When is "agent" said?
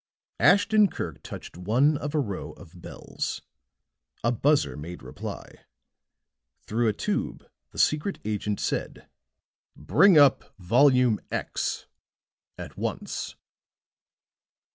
8.25-8.59